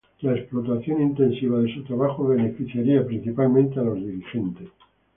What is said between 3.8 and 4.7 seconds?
los dirigentes.